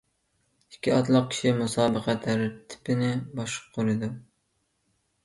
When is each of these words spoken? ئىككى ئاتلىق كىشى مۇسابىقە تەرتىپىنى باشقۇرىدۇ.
ئىككى 0.75 0.93
ئاتلىق 0.93 1.27
كىشى 1.33 1.51
مۇسابىقە 1.59 2.15
تەرتىپىنى 2.23 3.11
باشقۇرىدۇ. 3.41 4.11